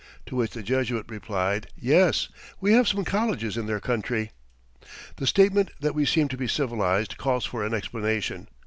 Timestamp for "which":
0.35-0.53